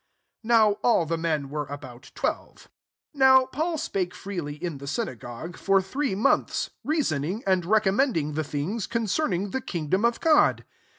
[0.41, 2.63] Now all the men were about velve.
[3.13, 8.33] 8 NOW Paul spake freely I the synagogue, for three lonths, reasoning and recom mending
[8.33, 10.65] the things concerning le kingdom of God.